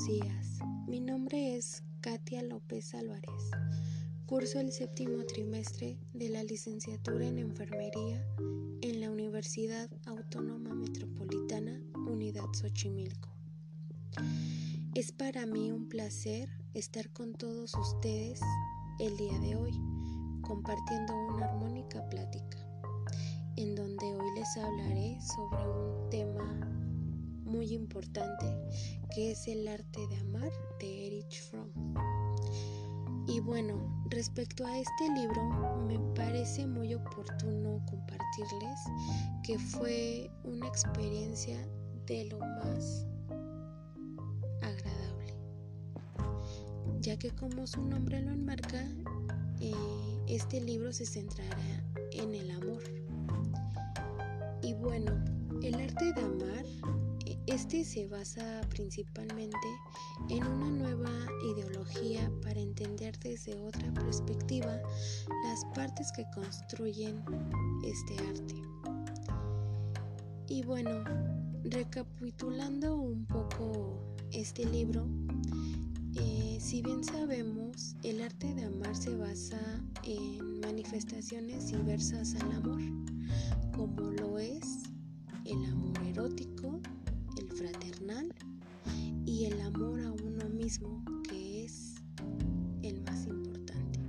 buenos 0.00 0.06
días. 0.06 0.58
Mi 0.86 1.00
nombre 1.00 1.56
es 1.56 1.82
Katia 2.00 2.42
López 2.42 2.94
Álvarez. 2.94 3.50
Curso 4.26 4.60
el 4.60 4.72
séptimo 4.72 5.24
trimestre 5.24 5.98
de 6.14 6.28
la 6.28 6.42
licenciatura 6.42 7.26
en 7.26 7.38
enfermería 7.38 8.24
en 8.80 9.00
la 9.00 9.10
Universidad 9.10 9.90
Autónoma 10.06 10.74
Metropolitana 10.74 11.82
Unidad 12.06 12.46
Xochimilco. 12.52 13.28
Es 14.94 15.12
para 15.12 15.44
mí 15.44 15.70
un 15.70 15.88
placer 15.88 16.48
estar 16.72 17.10
con 17.10 17.34
todos 17.34 17.74
ustedes 17.74 18.40
el 19.00 19.16
día 19.16 19.38
de 19.40 19.56
hoy, 19.56 19.72
compartiendo 20.40 21.14
una 21.34 21.46
armónica 21.46 22.08
plática, 22.08 22.58
en 23.56 23.74
donde 23.74 24.06
hoy 24.14 24.30
les 24.36 24.56
hablaré 24.56 25.18
sobre 25.20 25.68
un 25.68 26.10
tema 26.10 26.70
muy 27.44 27.74
importante 27.74 28.46
que 29.14 29.32
es 29.32 29.48
el 29.48 29.66
arte 29.66 30.06
de 30.06 30.16
amar 30.18 30.50
de 30.78 31.06
Erich 31.06 31.42
Fromm. 31.42 31.70
Y 33.26 33.40
bueno, 33.40 34.04
respecto 34.10 34.64
a 34.64 34.78
este 34.78 35.10
libro, 35.14 35.76
me 35.86 35.98
parece 36.14 36.66
muy 36.66 36.94
oportuno 36.94 37.84
compartirles 37.86 38.80
que 39.42 39.58
fue 39.58 40.30
una 40.44 40.66
experiencia 40.66 41.56
de 42.06 42.24
lo 42.26 42.38
más 42.38 43.06
agradable, 44.62 45.34
ya 47.00 47.16
que 47.16 47.30
como 47.30 47.66
su 47.66 47.82
nombre 47.82 48.20
lo 48.20 48.32
enmarca, 48.32 48.84
eh, 49.60 49.74
este 50.26 50.60
libro 50.60 50.92
se 50.92 51.06
centrará 51.06 51.84
en 52.12 52.34
el 52.34 52.50
amor. 52.50 52.82
Y 54.62 54.74
bueno, 54.74 55.12
el 55.62 55.74
arte 55.74 56.12
de 56.12 56.20
amar 56.20 56.64
este 57.50 57.84
se 57.84 58.06
basa 58.06 58.60
principalmente 58.70 59.58
en 60.28 60.46
una 60.46 60.70
nueva 60.70 61.10
ideología 61.52 62.30
para 62.42 62.60
entender 62.60 63.18
desde 63.18 63.60
otra 63.60 63.92
perspectiva 63.92 64.80
las 65.44 65.64
partes 65.74 66.12
que 66.12 66.24
construyen 66.32 67.20
este 67.84 68.14
arte. 68.28 68.54
Y 70.48 70.62
bueno, 70.62 71.02
recapitulando 71.64 72.94
un 72.94 73.26
poco 73.26 73.98
este 74.30 74.64
libro, 74.66 75.08
eh, 76.14 76.58
si 76.60 76.82
bien 76.82 77.02
sabemos, 77.02 77.96
el 78.04 78.22
arte 78.22 78.54
de 78.54 78.64
amar 78.64 78.94
se 78.94 79.16
basa 79.16 79.60
en 80.04 80.60
manifestaciones 80.60 81.72
diversas 81.72 82.36
al 82.36 82.52
amor, 82.52 82.80
como 83.72 84.02
lo 84.12 84.38
es 84.38 84.79
amor 89.74 90.00
a 90.00 90.12
uno 90.12 90.48
mismo 90.48 91.02
que 91.28 91.64
es 91.64 91.94
el 92.82 93.00
más 93.02 93.26
importante. 93.26 94.00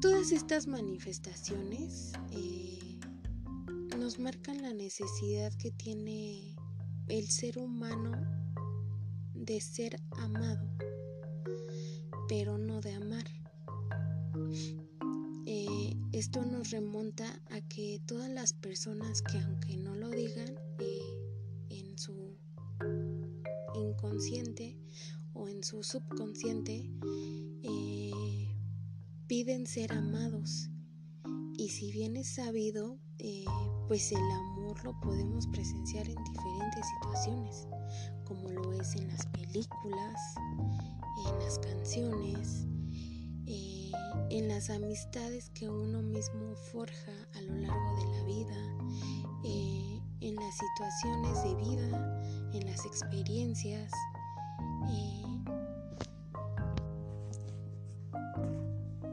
todas 0.00 0.32
estas 0.32 0.66
manifestaciones 0.66 2.12
eh, 2.32 2.98
nos 3.98 4.18
marcan 4.18 4.62
la 4.62 4.72
necesidad 4.72 5.52
que 5.54 5.70
tiene 5.70 6.56
el 7.08 7.28
ser 7.28 7.58
humano 7.58 8.12
de 9.34 9.60
ser 9.60 10.00
amado, 10.18 10.68
pero 12.28 12.58
no 12.58 12.80
de 12.80 12.92
amar. 12.94 13.24
Esto 16.16 16.42
nos 16.46 16.70
remonta 16.70 17.26
a 17.50 17.60
que 17.60 18.00
todas 18.06 18.30
las 18.30 18.54
personas 18.54 19.20
que 19.20 19.38
aunque 19.38 19.76
no 19.76 19.94
lo 19.94 20.08
digan 20.08 20.54
inconsciente 24.16 24.78
o 25.34 25.48
en 25.48 25.62
su 25.62 25.82
subconsciente 25.82 26.90
eh, 27.62 28.48
piden 29.26 29.66
ser 29.66 29.92
amados. 29.92 30.70
Y 31.58 31.68
si 31.68 31.92
bien 31.92 32.16
es 32.16 32.34
sabido 32.34 32.98
eh, 33.18 33.44
pues 33.88 34.12
el 34.12 34.30
amor 34.30 34.82
lo 34.84 34.98
podemos 35.00 35.46
presenciar 35.48 36.08
en 36.08 36.16
diferentes 36.24 36.84
situaciones 36.94 37.68
como 38.24 38.50
lo 38.50 38.72
es 38.72 38.96
en 38.96 39.08
las 39.08 39.26
películas 39.26 40.20
en 41.26 41.38
las 41.38 41.58
canciones 41.58 42.66
en 44.28 44.48
las 44.48 44.70
amistades 44.70 45.50
que 45.50 45.68
uno 45.68 46.02
mismo 46.02 46.54
forja 46.72 47.12
a 47.34 47.40
lo 47.42 47.54
largo 47.54 47.96
de 47.96 48.18
la 48.18 48.24
vida, 48.24 48.76
eh, 49.44 49.95
en 50.20 50.36
las 50.36 50.56
situaciones 50.56 51.42
de 51.44 51.54
vida, 51.54 52.20
en 52.52 52.66
las 52.66 52.84
experiencias. 52.84 53.92
Eh. 54.88 55.22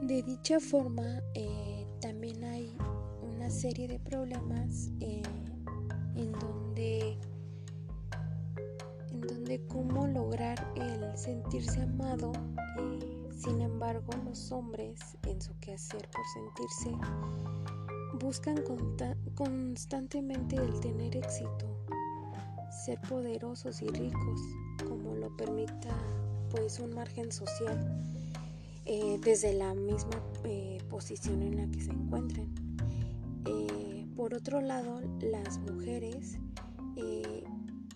de 0.02 0.22
dicha 0.22 0.60
forma, 0.60 1.22
eh, 1.34 1.86
también 2.00 2.44
hay 2.44 2.76
una 3.22 3.50
serie 3.50 3.88
de 3.88 3.98
problemas 3.98 4.90
en 5.00 5.22
donde 6.40 7.18
en 9.10 9.20
donde 9.20 9.66
cómo 9.66 10.06
lograr 10.06 10.70
el 10.76 11.16
sentirse 11.16 11.80
amado 11.82 12.32
sin 13.44 13.60
embargo, 13.60 14.10
los 14.24 14.52
hombres, 14.52 14.98
en 15.26 15.42
su 15.42 15.58
quehacer 15.58 16.08
por 16.10 16.24
sentirse, 16.32 16.96
buscan 18.24 18.56
constantemente 19.34 20.56
el 20.56 20.80
tener 20.80 21.14
éxito, 21.14 21.76
ser 22.86 22.98
poderosos 23.02 23.82
y 23.82 23.88
ricos, 23.88 24.40
como 24.88 25.14
lo 25.14 25.36
permita 25.36 25.94
pues 26.50 26.80
un 26.80 26.94
margen 26.94 27.30
social 27.30 27.78
eh, 28.86 29.20
desde 29.22 29.52
la 29.52 29.74
misma 29.74 30.22
eh, 30.44 30.78
posición 30.88 31.42
en 31.42 31.58
la 31.58 31.70
que 31.70 31.82
se 31.82 31.90
encuentren. 31.90 32.48
Eh, 33.44 34.06
por 34.16 34.32
otro 34.32 34.62
lado, 34.62 35.02
las 35.20 35.58
mujeres, 35.58 36.38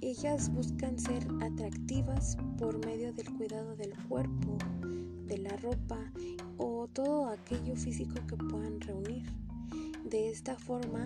ellas 0.02 0.52
buscan 0.52 0.98
ser 0.98 1.26
atractivas 1.40 2.36
por 2.58 2.84
medio 2.84 3.14
del 3.14 3.32
cuidado 3.32 3.76
del 3.76 3.94
cuerpo, 4.08 4.58
de 5.26 5.38
la 5.38 5.56
ropa 5.56 5.98
o 6.58 6.86
todo 6.92 7.28
aquello 7.28 7.74
físico 7.76 8.14
que 8.28 8.36
puedan 8.36 8.78
reunir. 8.82 9.47
De 10.10 10.30
esta 10.30 10.56
forma, 10.56 11.04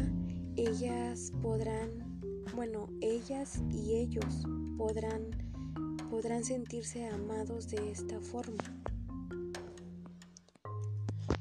ellas 0.54 1.32
podrán, 1.42 2.20
bueno, 2.54 2.86
ellas 3.00 3.60
y 3.72 3.94
ellos 3.94 4.44
podrán, 4.78 5.22
podrán 6.08 6.44
sentirse 6.44 7.08
amados 7.08 7.68
de 7.68 7.90
esta 7.90 8.20
forma. 8.20 8.62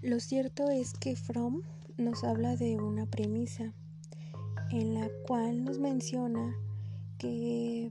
Lo 0.01 0.19
cierto 0.19 0.71
es 0.71 0.93
que 0.93 1.15
Fromm 1.15 1.61
nos 1.97 2.23
habla 2.23 2.55
de 2.55 2.77
una 2.77 3.05
premisa 3.05 3.75
en 4.71 4.95
la 4.95 5.07
cual 5.27 5.63
nos 5.63 5.77
menciona 5.77 6.55
que, 7.19 7.89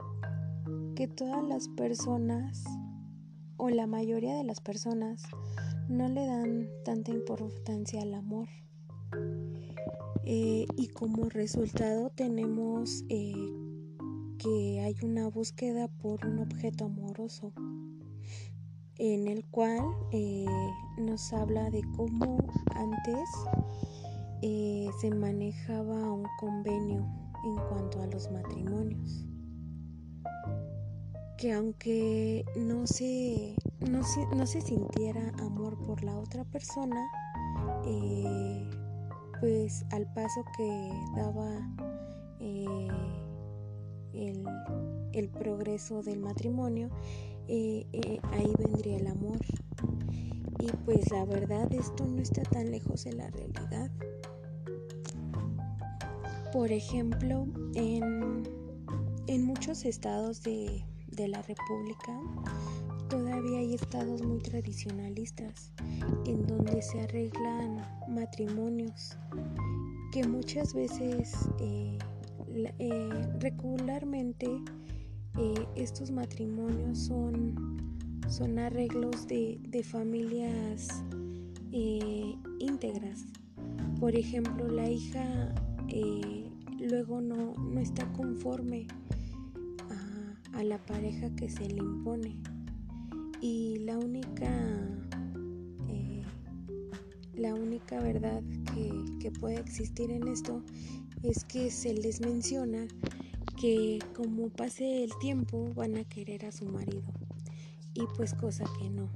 que 0.97 1.07
todas 1.07 1.45
las 1.45 1.69
personas 1.69 2.65
o 3.55 3.69
la 3.69 3.87
mayoría 3.87 4.35
de 4.35 4.43
las 4.43 4.59
personas 4.59 5.23
no 5.87 6.09
le 6.09 6.25
dan 6.25 6.67
tanta 6.83 7.11
importancia 7.11 8.01
al 8.01 8.15
amor. 8.15 8.49
Eh, 10.23 10.65
y 10.77 10.87
como 10.89 11.29
resultado 11.29 12.11
tenemos 12.11 13.03
eh, 13.09 13.33
que 14.37 14.79
hay 14.79 14.95
una 15.03 15.27
búsqueda 15.27 15.87
por 15.87 16.25
un 16.25 16.39
objeto 16.39 16.85
amoroso 16.85 17.51
en 18.97 19.27
el 19.27 19.43
cual 19.45 19.81
eh, 20.11 20.45
nos 20.99 21.33
habla 21.33 21.69
de 21.71 21.81
cómo 21.95 22.37
antes 22.75 23.29
se 25.01 25.09
manejaba 25.11 26.13
un 26.13 26.25
convenio 26.39 27.07
en 27.43 27.55
cuanto 27.67 28.01
a 28.01 28.07
los 28.07 28.31
matrimonios. 28.31 29.25
Que 31.37 31.53
aunque 31.53 32.45
no 32.55 32.85
se, 32.85 33.55
no 33.89 34.03
se, 34.03 34.61
sintiera 34.61 35.31
amor 35.39 35.77
por 35.85 36.03
la 36.03 36.17
otra 36.17 36.43
persona, 36.45 37.03
pues 39.41 39.85
al 39.91 40.05
paso 40.13 40.45
que 40.55 40.91
daba 41.15 41.49
eh, 42.39 42.87
el, 45.13 45.29
progreso 45.29 46.03
del 46.03 46.19
matrimonio, 46.19 46.89
eh, 47.47 47.85
ahí 48.31 48.53
vendría 48.57 48.97
el 48.97 49.07
amor. 49.07 49.39
Y 50.59 50.67
pues 50.85 51.11
la 51.11 51.25
verdad 51.25 51.73
esto 51.73 52.05
no 52.05 52.21
está 52.21 52.43
tan 52.43 52.69
lejos 52.69 53.03
de 53.03 53.13
la 53.13 53.29
realidad. 53.31 53.89
Por 56.53 56.71
ejemplo, 56.71 57.47
en, 57.73 58.43
en 59.25 59.43
muchos 59.43 59.85
estados 59.85 60.43
de, 60.43 60.85
de 61.07 61.27
la 61.27 61.41
República, 61.41 62.19
todavía 63.11 63.59
hay 63.59 63.73
estados 63.73 64.23
muy 64.23 64.39
tradicionalistas 64.39 65.73
en 66.25 66.47
donde 66.47 66.81
se 66.81 67.01
arreglan 67.01 67.85
matrimonios 68.07 69.17
que 70.13 70.25
muchas 70.25 70.73
veces 70.73 71.33
eh, 71.59 71.97
eh, 72.79 73.09
regularmente 73.39 74.47
eh, 75.37 75.67
estos 75.75 76.09
matrimonios 76.09 76.99
son, 76.99 77.77
son 78.29 78.57
arreglos 78.57 79.27
de, 79.27 79.59
familias 79.83 81.03
íntegras. 82.59 83.25
Por 83.99 84.15
ejemplo, 84.15 84.69
la 84.69 84.89
hija 84.89 85.53
luego 86.79 87.19
no, 87.19 87.55
está 87.77 88.09
conforme 88.13 88.87
a, 90.53 90.63
la 90.63 90.77
pareja 90.77 91.29
que 91.35 91.49
se 91.49 91.67
le 91.67 91.77
impone. 91.77 92.37
Y 93.41 93.79
la 93.79 93.97
única, 93.97 94.49
la 97.35 97.55
única 97.55 97.99
verdad 97.99 98.43
que, 98.73 98.91
que 99.19 99.31
puede 99.31 99.59
existir 99.59 100.11
en 100.11 100.27
esto 100.27 100.63
es 101.23 101.43
que 101.43 101.71
se 101.71 101.93
les 101.93 102.21
menciona 102.21 102.87
que 103.59 103.99
como 104.15 104.49
pase 104.49 105.03
el 105.03 105.11
tiempo 105.19 105.71
van 105.75 105.95
a 105.95 106.03
querer 106.03 106.45
a 106.45 106.51
su 106.51 106.65
marido 106.65 107.03
y 107.93 108.01
pues 108.15 108.33
cosa 108.33 108.65
que 108.79 108.89
no. 108.89 109.09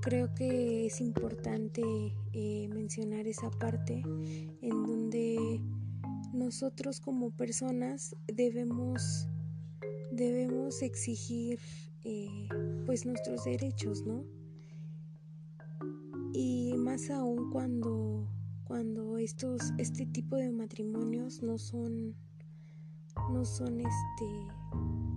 Creo 0.00 0.34
que 0.34 0.86
es 0.86 1.00
importante 1.00 1.82
eh, 2.32 2.68
mencionar 2.68 3.26
esa 3.26 3.50
parte 3.50 4.02
en 4.60 4.82
donde 4.82 5.60
nosotros 6.32 6.98
como 7.00 7.30
personas 7.30 8.16
debemos 8.26 9.28
debemos 10.10 10.82
exigir 10.82 11.60
eh, 12.04 12.48
pues 12.86 13.06
nuestros 13.06 13.44
derechos, 13.44 14.04
¿no? 14.06 14.24
Y 16.32 16.74
más 16.78 17.10
aún 17.10 17.50
cuando 17.50 18.28
cuando 18.64 19.18
estos 19.18 19.72
este 19.76 20.06
tipo 20.06 20.36
de 20.36 20.50
matrimonios 20.50 21.42
no 21.42 21.58
son 21.58 22.14
no 23.30 23.44
son 23.44 23.80
este 23.80 24.26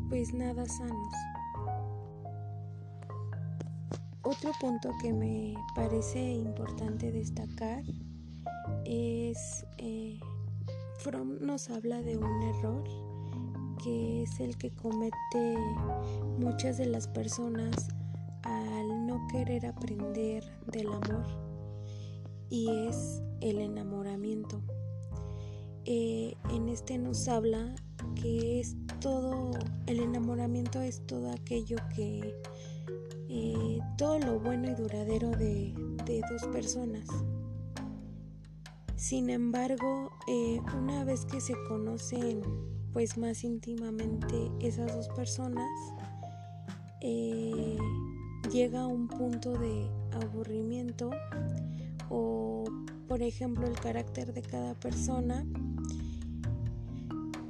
pues 0.09 0.33
nada 0.33 0.65
sanos 0.65 1.13
otro 4.23 4.51
punto 4.59 4.91
que 5.01 5.13
me 5.13 5.53
parece 5.73 6.19
importante 6.19 7.11
destacar 7.11 7.83
es 8.83 9.65
eh, 9.77 10.19
Fromm 10.97 11.37
nos 11.39 11.69
habla 11.69 12.01
de 12.01 12.17
un 12.17 12.41
error 12.41 12.83
que 13.83 14.23
es 14.23 14.39
el 14.39 14.57
que 14.57 14.71
comete 14.71 15.57
muchas 16.39 16.77
de 16.77 16.85
las 16.85 17.07
personas 17.07 17.87
al 18.43 19.07
no 19.07 19.27
querer 19.27 19.65
aprender 19.65 20.43
del 20.67 20.87
amor 20.87 21.25
y 22.49 22.69
es 22.87 23.21
el 23.41 23.59
enamoramiento. 23.59 24.61
Eh, 25.85 26.35
en 26.49 26.69
este 26.69 26.97
nos 26.97 27.27
habla 27.27 27.75
que 28.15 28.59
es 28.59 28.75
todo, 28.99 29.51
el 29.87 29.99
enamoramiento 29.99 30.81
es 30.81 31.05
todo 31.05 31.31
aquello 31.31 31.77
que, 31.95 32.33
eh, 33.29 33.79
todo 33.97 34.19
lo 34.19 34.39
bueno 34.39 34.71
y 34.71 34.75
duradero 34.75 35.31
de, 35.31 35.73
dos 36.05 36.47
personas. 36.51 37.07
Sin 38.95 39.29
embargo, 39.29 40.11
eh, 40.27 40.59
una 40.77 41.03
vez 41.03 41.25
que 41.25 41.41
se 41.41 41.53
conocen 41.67 42.41
pues 42.95 43.17
más 43.17 43.43
íntimamente 43.43 44.49
esas 44.61 44.95
dos 44.95 45.09
personas, 45.09 45.67
llega 48.53 48.87
un 48.87 49.09
punto 49.09 49.51
de 49.51 49.89
aburrimiento 50.13 51.11
o 52.09 52.63
por 53.05 53.21
ejemplo 53.21 53.67
el 53.67 53.77
carácter 53.77 54.33
de 54.33 54.41
cada 54.41 54.75
persona 54.75 55.45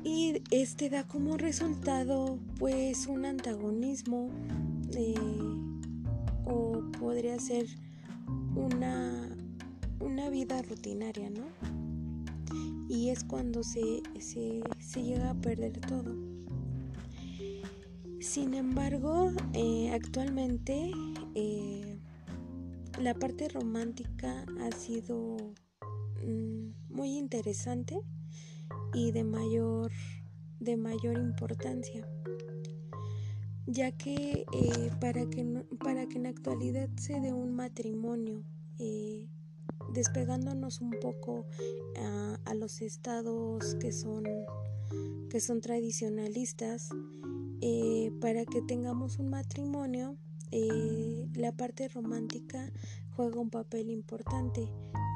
y 0.03 0.42
este 0.50 0.89
da 0.89 1.03
como 1.03 1.38
resultado 1.38 2.39
pues 2.57 3.06
un 3.06 3.25
antagonismo 3.25 4.31
eh, 4.95 5.13
o 6.45 6.81
podría 7.00 7.39
ser 7.39 7.68
una, 8.56 9.30
una 10.00 10.30
vida 10.31 10.63
rutinaria, 10.63 11.30
¿no? 11.30 11.75
Y 12.88 13.10
es 13.10 13.24
cuando 13.24 13.64
se, 13.64 14.04
se, 14.20 15.04
llega 15.04 15.32
a 15.32 15.42
perder 15.42 15.80
todo. 15.82 16.16
Sin 18.20 18.54
embargo, 18.54 19.32
eh, 19.54 19.92
actualmente 19.94 20.92
eh, 21.36 22.00
la 23.02 23.14
parte 23.14 23.50
romántica 23.50 24.46
ha 24.62 24.72
sido 24.72 25.38
mm, 26.26 26.94
muy 26.94 27.18
interesante 27.18 28.02
y 28.94 29.12
de 29.12 29.24
mayor, 29.24 29.92
de 30.60 30.78
mayor 30.78 31.18
importancia, 31.18 32.08
ya 33.68 33.92
que, 33.92 34.46
eh, 34.54 34.92
para, 35.02 35.26
que 35.30 35.66
para 35.84 36.08
que 36.08 36.18
en 36.18 36.28
actualidad 36.28 36.90
se 36.98 37.20
dé 37.20 37.34
un 37.34 37.54
matrimonio, 37.54 38.44
eh, 38.80 39.28
despegándonos 39.94 40.81
un 40.81 40.92
poco 41.01 41.45
a, 41.98 42.39
a, 42.45 42.54
los 42.54 42.81
estados 42.81 43.75
que 43.75 43.92
son, 43.92 44.24
que 45.30 45.39
son 45.39 45.62
tradicionalistas, 45.62 46.89
eh, 47.62 48.12
para 48.22 48.45
que 48.45 48.62
tengamos 48.62 49.18
un 49.18 49.30
matrimonio 49.30 50.18
eh, 50.51 51.27
la 51.33 51.51
parte 51.51 51.88
romántica 51.89 52.72
juega 53.12 53.39
un 53.39 53.50
papel 53.50 53.89
importante, 53.89 54.72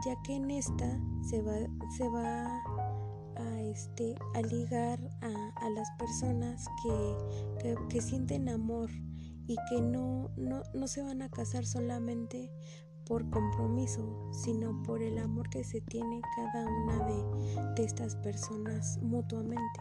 ya 0.06 0.16
que 0.24 0.36
en 0.36 0.52
esta 0.52 1.00
se 1.30 1.42
va, 1.42 1.56
se 1.98 2.10
va 2.10 2.62
a, 3.38 3.62
este, 3.62 4.16
a 4.34 4.42
ligar 4.42 5.00
a, 5.22 5.70
las 5.70 5.90
personas 5.98 6.66
que, 7.62 7.76
que, 7.90 8.02
sienten 8.02 8.50
amor 8.50 8.90
y 9.48 9.56
que 9.70 9.82
no, 9.82 10.32
no, 10.36 10.64
no 10.74 10.88
se 10.88 11.04
van 11.04 11.22
a 11.22 11.30
casar 11.30 11.66
solamente 11.66 12.52
por 13.10 13.28
compromiso, 13.32 14.02
sino 14.32 14.84
por 14.84 15.02
el 15.02 15.18
amor 15.18 15.50
que 15.50 15.64
se 15.64 15.82
tiene 15.82 16.22
cada 16.36 16.68
una 16.68 17.06
de, 17.76 17.84
estas 17.84 18.16
personas 18.18 19.00
mutuamente. 19.02 19.80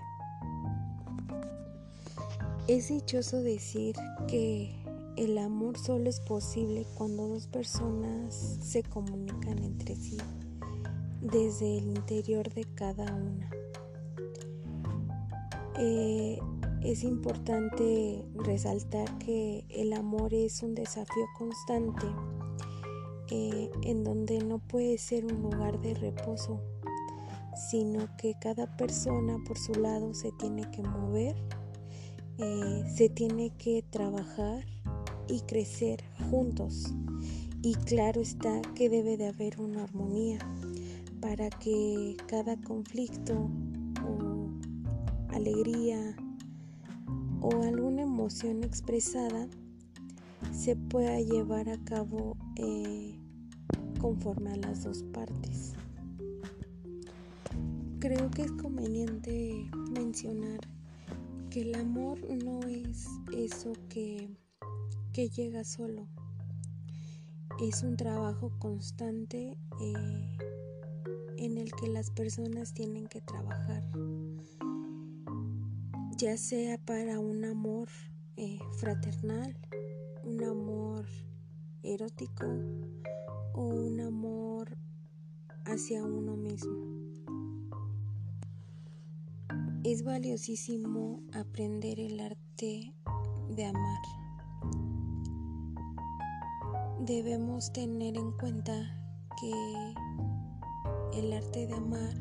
Es 2.66 2.88
dichoso 2.88 3.42
decir 3.42 3.94
que 4.28 4.74
el 5.16 5.36
amor 5.36 5.76
solo 5.76 6.08
es 6.08 6.20
posible 6.20 6.86
cuando 6.94 7.28
dos 7.28 7.46
personas 7.48 8.34
se 8.62 8.82
comunican 8.82 9.58
entre 9.58 9.94
sí 9.94 10.16
desde 11.20 11.78
el 11.78 11.88
interior 11.88 12.48
de 12.54 12.64
cada 12.74 13.14
una. 13.14 13.50
Eh, 15.76 16.38
es 16.82 17.04
importante 17.04 18.24
resaltar 18.36 19.18
que 19.18 19.66
el 19.68 19.92
amor 19.92 20.32
es 20.32 20.62
un 20.62 20.74
desafío 20.74 21.26
constante 21.36 22.06
eh, 23.30 23.70
en 23.82 24.04
donde 24.04 24.38
no 24.38 24.58
puede 24.58 24.98
ser 24.98 25.24
un 25.24 25.42
lugar 25.42 25.80
de 25.80 25.94
reposo, 25.94 26.60
sino 27.70 28.08
que 28.16 28.34
cada 28.40 28.76
persona 28.76 29.38
por 29.46 29.58
su 29.58 29.72
lado 29.74 30.14
se 30.14 30.32
tiene 30.32 30.70
que 30.70 30.82
mover, 30.82 31.36
eh, 32.38 32.84
se 32.94 33.08
tiene 33.08 33.50
que 33.58 33.82
trabajar 33.90 34.64
y 35.28 35.40
crecer 35.40 36.02
juntos. 36.30 36.94
Y 37.62 37.74
claro 37.74 38.20
está 38.20 38.62
que 38.74 38.88
debe 38.88 39.16
de 39.16 39.28
haber 39.28 39.60
una 39.60 39.84
armonía 39.84 40.38
para 41.20 41.50
que 41.50 42.16
cada 42.28 42.56
conflicto 42.60 43.50
o 44.06 44.48
alegría 45.34 46.16
o 47.40 47.62
alguna 47.62 48.02
emoción 48.02 48.62
expresada 48.62 49.48
se 50.52 50.76
pueda 50.76 51.20
llevar 51.20 51.68
a 51.68 51.78
cabo 51.84 52.36
eh, 52.56 53.17
conforme 53.98 54.52
a 54.52 54.56
las 54.56 54.84
dos 54.84 55.02
partes. 55.12 55.74
Creo 57.98 58.30
que 58.30 58.42
es 58.42 58.52
conveniente 58.52 59.68
mencionar 59.90 60.60
que 61.50 61.62
el 61.62 61.74
amor 61.74 62.18
no 62.44 62.60
es 62.60 63.06
eso 63.32 63.72
que 63.88 64.28
que 65.18 65.28
llega 65.30 65.64
solo. 65.64 66.06
Es 67.60 67.82
un 67.82 67.96
trabajo 67.96 68.52
constante 68.60 69.56
eh, 69.80 70.38
en 71.38 71.58
el 71.58 71.72
que 71.72 71.88
las 71.88 72.12
personas 72.12 72.72
tienen 72.72 73.08
que 73.08 73.20
trabajar, 73.20 73.82
ya 76.16 76.36
sea 76.36 76.78
para 76.78 77.18
un 77.18 77.44
amor 77.44 77.88
eh, 78.36 78.60
fraternal, 78.78 79.56
un 80.22 80.44
amor 80.44 81.04
erótico 81.82 82.46
o 83.54 83.66
un 83.66 84.00
amor 84.00 84.76
hacia 85.64 86.04
uno 86.04 86.36
mismo. 86.36 86.76
Es 89.84 90.02
valiosísimo 90.04 91.22
aprender 91.32 91.98
el 92.00 92.20
arte 92.20 92.94
de 93.50 93.64
amar 93.64 94.02
debemos 97.08 97.72
tener 97.72 98.18
en 98.18 98.32
cuenta 98.32 98.74
que 99.40 99.50
el 101.18 101.32
arte 101.32 101.66
de 101.66 101.72
amar 101.72 102.14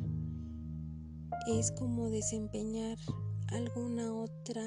es 1.48 1.74
como 1.74 2.10
desempeñar 2.10 2.98
alguna 3.50 4.14
otra 4.14 4.64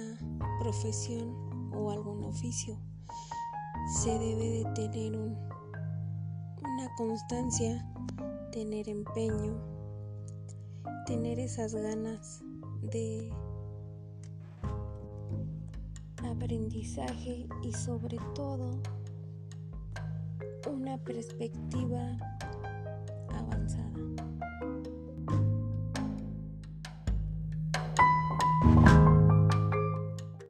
profesión 0.60 1.34
o 1.72 1.90
algún 1.90 2.22
oficio. 2.24 2.78
Se 3.88 4.10
debe 4.10 4.64
de 4.64 4.64
tener 4.74 5.16
una 5.16 6.94
constancia, 6.96 7.84
tener 8.52 8.88
empeño, 8.88 9.56
tener 11.06 11.38
esas 11.38 11.74
ganas 11.74 12.42
de 12.82 13.30
aprendizaje 16.22 17.46
y 17.62 17.72
sobre 17.72 18.18
todo 18.34 18.80
una 20.70 20.96
perspectiva 20.98 22.16
avanzada. 23.30 23.89